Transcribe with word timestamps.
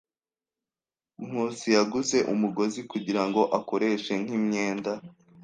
Nkusi 1.25 1.67
yaguze 1.77 2.17
umugozi 2.33 2.79
kugirango 2.91 3.41
akoreshe 3.59 4.13
nk'imyenda. 4.21 4.93